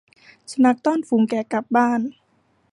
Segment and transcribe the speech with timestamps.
[0.51, 2.01] สุนัขต้อนฝูงแกะกลับบ้าน